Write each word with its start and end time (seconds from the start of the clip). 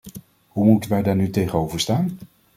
Hoe 0.47 0.65
moeten 0.65 0.89
wij 0.89 1.03
daar 1.03 1.15
nu 1.15 1.29
tegenover 1.29 1.79
staan? 1.79 2.17